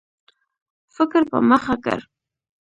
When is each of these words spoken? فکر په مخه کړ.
فکر 0.95 1.21
په 1.31 1.37
مخه 1.49 1.75
کړ. 1.85 1.99